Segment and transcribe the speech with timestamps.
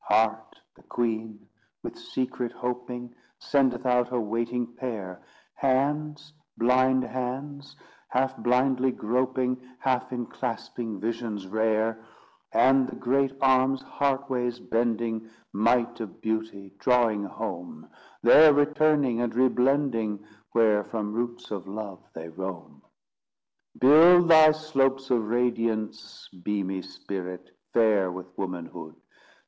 [0.05, 1.47] Heart, the queen,
[1.83, 5.21] with secret hoping, Sendeth out her waiting pair;
[5.53, 7.75] Hands, blind hands,
[8.09, 12.03] half blindly groping, Half inclasping visions rare;
[12.51, 17.87] And the great arms, heartways bending; Might of Beauty, drawing home
[18.23, 22.81] There returning, and re blending, Where from roots of love they roam.
[23.77, 28.95] Build thy slopes of radiance beamy Spirit, fair with womanhood!